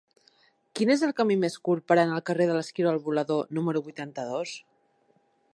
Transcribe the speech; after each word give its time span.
Quin 0.77 0.91
és 0.93 1.03
el 1.07 1.13
camí 1.19 1.37
més 1.43 1.57
curt 1.69 1.85
per 1.91 1.97
anar 2.05 2.17
al 2.17 2.25
carrer 2.31 2.49
de 2.53 2.57
l'Esquirol 2.57 2.99
Volador 3.11 3.55
número 3.59 3.85
vuitanta-dos? 3.91 4.59